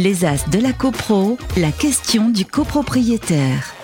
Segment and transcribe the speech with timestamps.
[0.00, 3.74] Les As de la CoPro, la question du copropriétaire.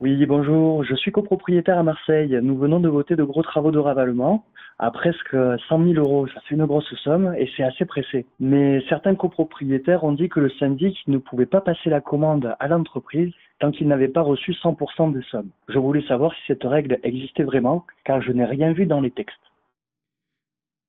[0.00, 2.38] Oui, bonjour, je suis copropriétaire à Marseille.
[2.42, 4.44] Nous venons de voter de gros travaux de ravalement
[4.78, 6.26] à presque 100 000 euros.
[6.26, 8.26] Ça fait une grosse somme et c'est assez pressé.
[8.38, 12.68] Mais certains copropriétaires ont dit que le syndic ne pouvait pas passer la commande à
[12.68, 15.48] l'entreprise tant qu'il n'avait pas reçu 100% des sommes.
[15.70, 19.10] Je voulais savoir si cette règle existait vraiment car je n'ai rien vu dans les
[19.10, 19.40] textes.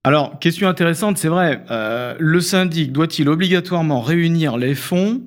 [0.06, 1.64] Alors, question intéressante, c'est vrai.
[1.72, 5.22] Euh, le syndic doit-il obligatoirement réunir les fonds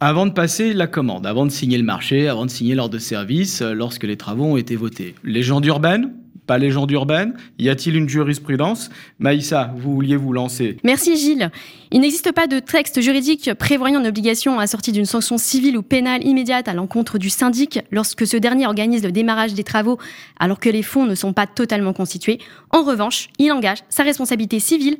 [0.00, 2.98] avant de passer la commande, avant de signer le marché, avant de signer l'ordre de
[2.98, 5.14] service, euh, lorsque les travaux ont été votés?
[5.24, 6.14] Légende urbaine
[6.46, 8.90] pas légende urbaine Y a-t-il une jurisprudence?
[9.18, 11.50] Maïssa, vous vouliez vous lancer Merci Gilles.
[11.90, 16.24] Il n'existe pas de texte juridique prévoyant une obligation assortie d'une sanction civile ou pénale
[16.26, 19.98] immédiate à l'encontre du syndic lorsque ce dernier organise le démarrage des travaux
[20.38, 22.38] alors que les fonds ne sont pas totalement constitués.
[22.70, 24.98] En revanche, il engage sa responsabilité civile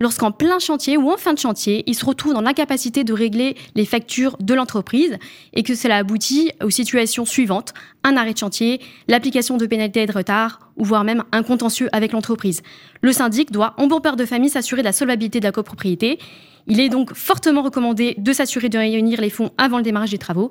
[0.00, 3.56] lorsqu'en plein chantier ou en fin de chantier, il se retrouve dans l'incapacité de régler
[3.74, 5.18] les factures de l'entreprise
[5.52, 10.12] et que cela aboutit aux situations suivantes, un arrêt de chantier, l'application de pénalités de
[10.12, 12.62] retard ou voire même un contentieux avec l'entreprise.
[13.02, 16.18] Le syndic doit, en bon père de famille, s'assurer de la solvabilité de la copropriété.
[16.66, 20.18] Il est donc fortement recommandé de s'assurer de réunir les fonds avant le démarrage des
[20.18, 20.50] travaux.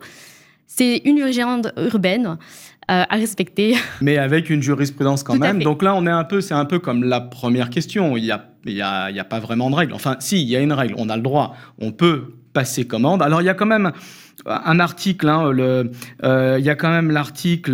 [0.67, 2.37] C'est une légende urbaine.
[2.91, 3.75] Euh, à respecter.
[4.01, 5.63] Mais avec une jurisprudence quand même.
[5.63, 8.17] Donc là, on est un peu, c'est un peu comme la première question.
[8.17, 9.93] Il n'y a, il y a, pas vraiment de règle.
[9.93, 10.95] Enfin, si, il y a une règle.
[10.97, 11.55] On a le droit.
[11.79, 13.21] On peut passer commande.
[13.21, 13.91] Alors, il y a quand même
[14.45, 17.73] un article, hein, euh, il y a quand même l'article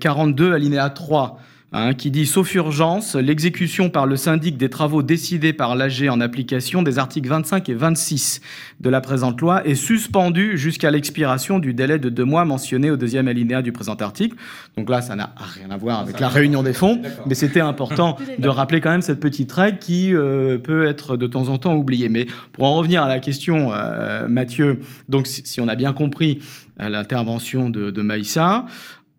[0.00, 1.38] 42 euh, alinéa 3
[1.72, 6.20] Hein, qui dit sauf urgence, l'exécution par le syndic des travaux décidés par l'AG en
[6.20, 8.40] application des articles 25 et 26
[8.80, 12.96] de la présente loi est suspendue jusqu'à l'expiration du délai de deux mois mentionné au
[12.96, 14.34] deuxième alinéa du présent article.
[14.76, 18.18] Donc là, ça n'a rien à voir avec la réunion des fonds, mais c'était important
[18.40, 21.76] de rappeler quand même cette petite règle qui euh, peut être de temps en temps
[21.76, 22.08] oubliée.
[22.08, 26.40] Mais pour en revenir à la question, euh, Mathieu, donc si, on a bien compris
[26.80, 28.66] euh, l'intervention de, de Maïssa,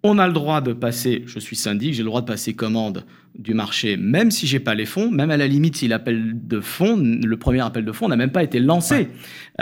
[0.04, 3.06] on a le droit de passer, je suis syndic, j'ai le droit de passer commande
[3.38, 6.60] du marché, même si j'ai pas les fonds, même à la limite si l'appel de
[6.60, 9.08] fonds, le premier appel de fonds n'a même pas été lancé.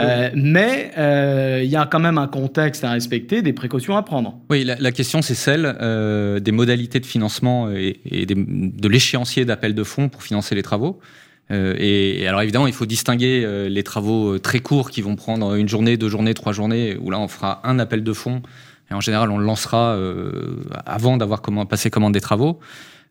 [0.00, 4.02] Euh, mais euh, il y a quand même un contexte à respecter, des précautions à
[4.02, 4.38] prendre.
[4.48, 9.84] Oui, la, question c'est celle euh, des modalités de financement et, de l'échéancier d'appel de
[9.84, 10.98] fonds pour financer les travaux.
[11.50, 15.96] et, alors évidemment, il faut distinguer les travaux très courts qui vont prendre une journée,
[15.96, 18.42] deux journées, trois journées, où là on fera un appel de fonds
[18.90, 22.58] et en général, on le lancera euh, avant d'avoir passé commande des travaux.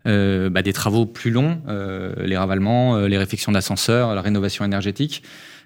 [0.08, 5.24] Euh, bah, des travaux plus longs, euh, les ravalements, les réfections d'ascenseurs, la rénovation énergétique,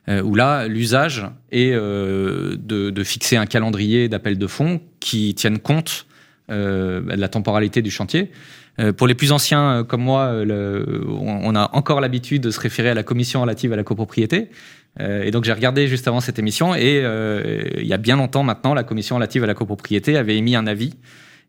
[0.09, 6.07] où là, l'usage est de, fixer un calendrier d'appel de fonds qui tienne compte
[6.49, 8.31] bah, de la temporalité du chantier.
[8.97, 13.03] pour les plus anciens comme moi, on, a encore l'habitude de se référer à la
[13.03, 17.01] commission relative à la copropriété, euh, et donc j'ai regardé juste avant cette émission et
[17.03, 20.55] euh, il y a bien longtemps maintenant, la commission relative à la copropriété avait émis
[20.55, 20.93] un avis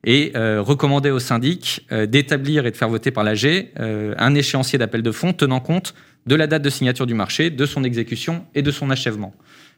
[0.03, 5.03] et euh, recommandait au syndic d'établir et de faire voter par l'AG un échéancier d'appel
[5.03, 5.95] de fonds tenant compte
[6.27, 9.35] de la date de signature du marché, de son exécution et de son achèvement.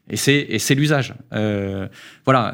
[0.09, 1.15] Et c'est l'usage.
[2.25, 2.53] voilà.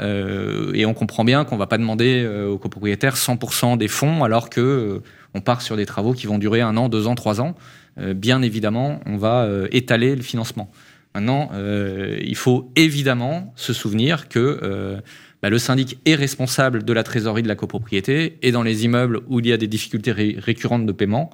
[0.73, 5.03] et on comprend bien qu'on va pas demander aux copropriétaires 100% des fonds alors que
[5.35, 7.55] on part sur des travaux qui vont durer un an, deux ans, trois ans.
[7.99, 10.71] bien évidemment, on va étaler le financement.
[11.15, 15.01] Maintenant, euh, il faut évidemment se souvenir que euh,
[15.43, 19.21] bah, le syndic est responsable de la trésorerie de la copropriété et dans les immeubles
[19.29, 21.31] où il y a des difficultés récurrentes de paiement,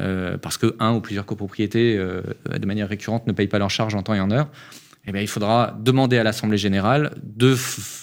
[0.00, 3.94] euh, parce que un ou plusieurs copropriétés de manière récurrente ne payent pas leurs charges
[3.94, 4.50] en temps et en heure,
[5.06, 7.56] eh bien, il faudra demander à l'Assemblée générale de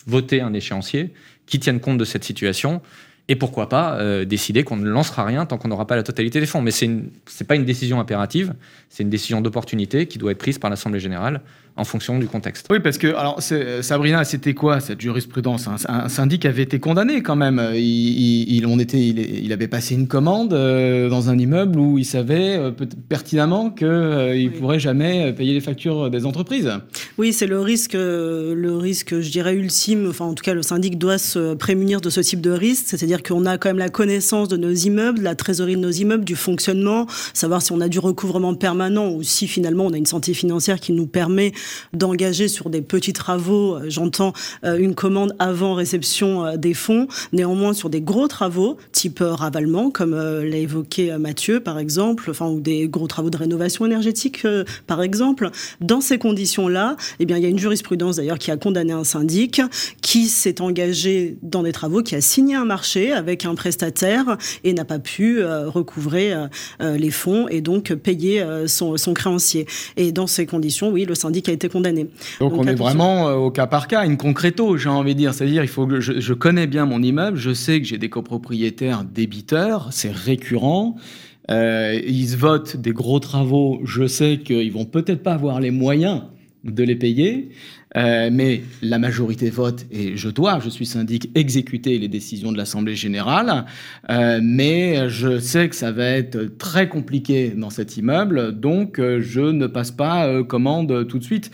[0.05, 1.13] voter un échéancier
[1.45, 2.81] qui tienne compte de cette situation
[3.29, 6.45] et pourquoi pas décider qu'on ne lancera rien tant qu'on n'aura pas la totalité des
[6.47, 6.61] fonds.
[6.61, 8.53] Mais ce n'est pas une décision impérative,
[8.89, 11.41] c'est une décision d'opportunité qui doit être prise par l'Assemblée générale
[11.79, 12.67] en fonction du contexte.
[12.69, 13.41] Oui, parce que alors
[13.81, 15.67] Sabrina, c'était quoi cette jurisprudence?
[15.87, 17.61] Un, syndic avait été condamné quand même.
[17.73, 22.57] Il, on était, il, avait passé une commande euh, dans un immeuble où il savait
[22.57, 22.71] euh,
[23.07, 26.69] pertinemment qu'il euh, ne pourrait jamais payer les factures des entreprises.
[27.17, 30.07] Oui, c'est le risque, le risque, je dirais ultime.
[30.09, 33.23] Enfin, en tout cas, le syndic doit se prémunir de ce type de risque, c'est-à-dire
[33.23, 36.35] qu'on a quand même la connaissance de nos immeubles, la trésorerie de nos immeubles, du
[36.35, 40.33] fonctionnement, savoir si on a du recouvrement permanent ou si finalement on a une santé
[40.33, 41.53] financière qui nous permet
[41.93, 44.33] d'engager sur des petits travaux, euh, j'entends
[44.63, 49.91] euh, une commande avant réception euh, des fonds, néanmoins sur des gros travaux, type ravalement,
[49.91, 54.45] comme l'a évoqué Mathieu par exemple, enfin, ou des gros travaux de rénovation énergétique
[54.87, 55.49] par exemple,
[55.81, 59.03] dans ces conditions-là, eh bien, il y a une jurisprudence d'ailleurs qui a condamné un
[59.03, 59.61] syndic
[60.01, 64.73] qui s'est engagé dans des travaux, qui a signé un marché avec un prestataire et
[64.73, 66.33] n'a pas pu recouvrer
[66.79, 69.65] les fonds et donc payer son, son créancier.
[69.97, 72.07] Et dans ces conditions, oui, le syndic a été été condamné.
[72.39, 75.33] Donc, on est vraiment au cas par cas, une concreto, j'ai envie de dire.
[75.33, 78.09] C'est-à-dire, il faut que je, je connais bien mon immeuble, je sais que j'ai des
[78.09, 80.95] copropriétaires débiteurs, c'est récurrent.
[81.49, 86.21] Euh, ils votent des gros travaux, je sais qu'ils vont peut-être pas avoir les moyens
[86.63, 87.49] de les payer,
[87.97, 92.57] euh, mais la majorité vote et je dois, je suis syndic, exécuter les décisions de
[92.57, 93.65] l'Assemblée générale.
[94.09, 99.21] Euh, mais je sais que ça va être très compliqué dans cet immeuble, donc euh,
[99.21, 101.51] je ne passe pas commande tout de suite.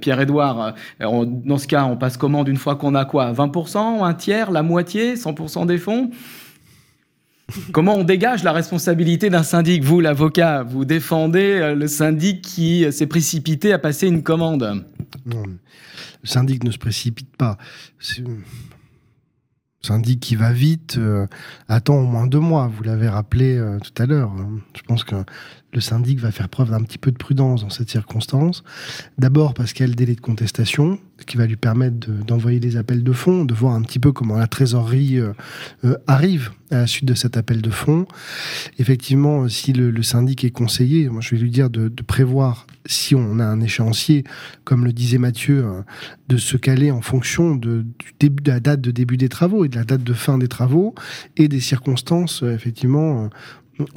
[0.00, 4.50] Pierre-Édouard, dans ce cas, on passe commande une fois qu'on a quoi 20%, un tiers,
[4.50, 6.10] la moitié, 100% des fonds?
[7.72, 9.82] Comment on dégage la responsabilité d'un syndic?
[9.82, 14.84] Vous, l'avocat, vous défendez le syndic qui s'est précipité à passer une commande?
[15.26, 15.58] Le
[16.24, 17.58] syndic ne se précipite pas.
[18.18, 18.42] Le
[19.82, 21.26] syndic qui va vite euh,
[21.68, 22.68] attend au moins deux mois.
[22.68, 24.32] Vous l'avez rappelé euh, tout à l'heure.
[24.76, 25.16] Je pense que
[25.72, 28.64] le syndic va faire preuve d'un petit peu de prudence dans cette circonstance.
[29.18, 32.76] D'abord parce qu'il y a le délai de contestation, qui va lui permettre d'envoyer des
[32.76, 35.32] appels de fonds, de voir un petit peu comment la trésorerie euh,
[35.84, 38.06] euh, arrive à la suite de cet appel de fonds.
[38.78, 43.38] Effectivement, si le, syndic est conseillé, moi je vais lui dire de, prévoir, si on
[43.38, 44.24] a un échéancier,
[44.64, 45.82] comme le disait Mathieu, euh,
[46.28, 47.84] de se caler en fonction de,
[48.46, 50.94] la date de début des travaux et de la date de fin des travaux
[51.36, 53.30] et des circonstances, effectivement,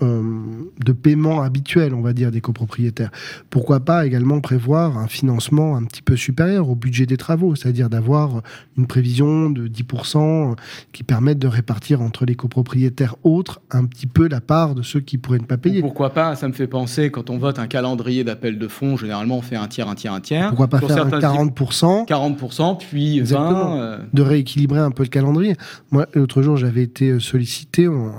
[0.02, 3.12] de paiement habituel, on va dire, des copropriétaires.
[3.50, 7.90] Pourquoi pas également prévoir un financement un petit peu supérieur au budget des travaux, c'est-à-dire
[7.90, 8.42] d'avoir
[8.78, 10.56] une prévision de 10%
[10.92, 15.00] qui permette de répartir entre les copropriétaires autres un petit peu la part de ceux
[15.00, 15.82] qui pourraient ne pas payer.
[15.82, 19.38] Pourquoi pas Ça me fait penser, quand on vote un calendrier d'appel de fonds, généralement
[19.38, 20.48] on fait un tiers, un tiers, un tiers.
[20.50, 23.78] Pourquoi pas faire un certains 40% 40%, puis 20.
[23.80, 25.56] euh, de rééquilibrer un peu le calendrier.
[25.92, 27.88] Moi, l'autre jour, j'avais été sollicité.
[27.88, 28.12] on-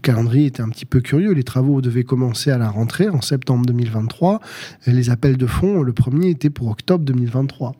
[0.00, 1.32] le calendrier était un petit peu curieux.
[1.32, 4.40] Les travaux devaient commencer à la rentrée en septembre 2023.
[4.86, 7.74] Et les appels de fonds, le premier était pour octobre 2023.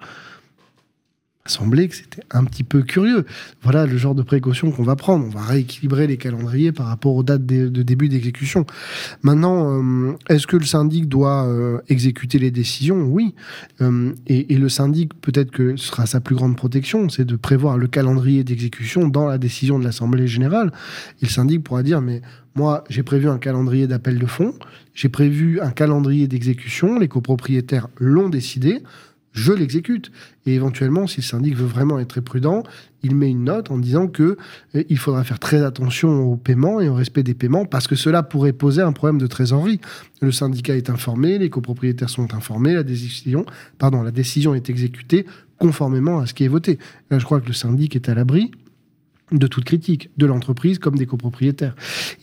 [1.47, 3.25] Semblait que c'était un petit peu curieux.
[3.63, 5.25] Voilà le genre de précaution qu'on va prendre.
[5.25, 8.67] On va rééquilibrer les calendriers par rapport aux dates de, de début d'exécution.
[9.23, 13.05] Maintenant, euh, est-ce que le syndic doit euh, exécuter les décisions?
[13.05, 13.35] Oui.
[13.81, 17.37] Euh, et, et le syndic, peut-être que ce sera sa plus grande protection, c'est de
[17.37, 20.73] prévoir le calendrier d'exécution dans la décision de l'Assemblée générale.
[21.23, 22.21] Et le syndic pourra dire, mais
[22.55, 24.55] moi, j'ai prévu un calendrier d'appel de fonds,
[24.93, 28.83] j'ai prévu un calendrier d'exécution, les copropriétaires l'ont décidé,
[29.33, 30.11] je l'exécute.
[30.47, 32.63] Et éventuellement, si le syndic veut vraiment être très prudent,
[33.03, 34.37] il met une note en disant que
[34.75, 37.95] euh, il faudra faire très attention au paiement et au respect des paiements parce que
[37.95, 39.81] cela pourrait poser un problème de trésorerie.
[40.21, 43.47] Le syndicat est informé, les copropriétaires sont informés, la décision,
[43.81, 45.27] la décision est exécutée
[45.59, 46.79] conformément à ce qui est voté.
[47.11, 48.51] Là, je crois que le syndic est à l'abri
[49.33, 51.75] de toute critique, de l'entreprise comme des copropriétaires.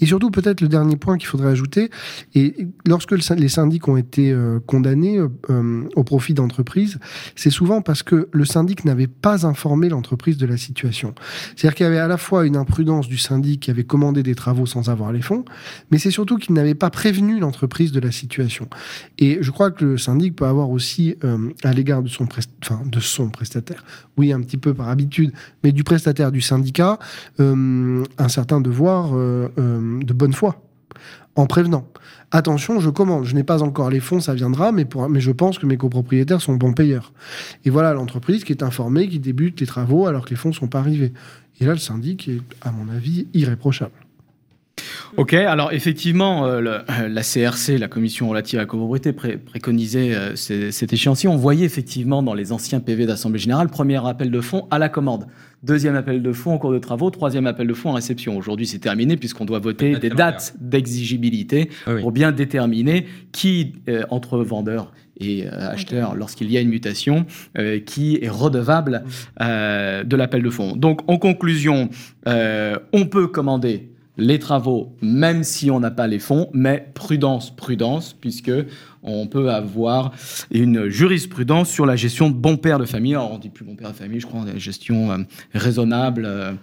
[0.01, 1.89] Et surtout, peut-être le dernier point qu'il faudrait ajouter,
[2.35, 5.19] et lorsque les syndics ont été euh, condamnés
[5.49, 6.99] euh, au profit d'entreprises,
[7.35, 11.13] c'est souvent parce que le syndic n'avait pas informé l'entreprise de la situation.
[11.55, 14.35] C'est-à-dire qu'il y avait à la fois une imprudence du syndic qui avait commandé des
[14.35, 15.45] travaux sans avoir les fonds,
[15.91, 18.67] mais c'est surtout qu'il n'avait pas prévenu l'entreprise de la situation.
[19.17, 22.09] Et je crois que le syndic peut avoir aussi, euh, à l'égard de
[22.61, 23.83] enfin, de son prestataire,
[24.17, 25.31] oui, un petit peu par habitude,
[25.63, 26.96] mais du prestataire du syndicat,
[27.39, 30.61] euh, un certain devoir euh, euh, de bonne foi,
[31.35, 31.87] en prévenant.
[32.31, 35.59] Attention, je commande, je n'ai pas encore les fonds, ça viendra, mais, mais je pense
[35.59, 37.13] que mes copropriétaires sont bons payeurs.
[37.63, 40.53] Et voilà l'entreprise qui est informée, qui débute les travaux alors que les fonds ne
[40.53, 41.13] sont pas arrivés.
[41.59, 44.06] Et là, le syndic est, à mon avis, irréprochable.
[45.15, 49.37] Ok, alors effectivement, euh, le- euh, la CRC, la Commission relative à la copropriété, pré-
[49.37, 51.29] préconisait euh, cet échéancier.
[51.29, 54.89] On voyait effectivement dans les anciens PV d'Assemblée Générale, premier appel de fonds à la
[54.89, 55.27] commande,
[55.63, 58.37] deuxième appel de fonds en cours de travaux, troisième appel de fonds en réception.
[58.37, 62.01] Aujourd'hui, c'est terminé puisqu'on doit voter des dates d'exigibilité Ah oui.
[62.01, 67.25] pour bien déterminer qui, euh, entre vendeurs et euh, acheteurs, lorsqu'il y a une mutation,
[67.57, 69.03] euh, qui est redevable
[69.41, 70.75] euh, de l'appel de fonds.
[70.75, 71.89] Donc, en conclusion,
[72.27, 77.55] euh, on peut commander les travaux, même si on n'a pas les fonds, mais prudence,
[77.55, 78.51] prudence, puisque
[79.03, 80.11] on peut avoir
[80.51, 83.13] une jurisprudence sur la gestion de bon père de famille.
[83.13, 85.17] Alors, on dit plus bon père de famille, je crois, la gestion euh,
[85.53, 86.23] raisonnable.
[86.25, 86.53] euh,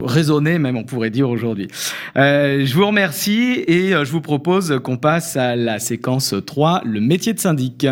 [0.00, 1.68] raisonnée même on pourrait dire aujourd'hui.
[2.16, 7.00] Euh, je vous remercie et je vous propose qu'on passe à la séquence 3, le
[7.00, 7.86] métier de syndic.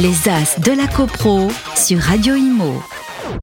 [0.00, 2.82] Les As de la CoPro sur Radio Imo.